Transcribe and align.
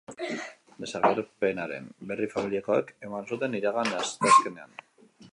Desagerpenaren 0.83 1.89
berri 2.11 2.29
familiakoek 2.31 2.89
eman 3.09 3.29
zuten 3.35 3.57
iragan 3.59 3.93
asteazkenean. 3.99 4.73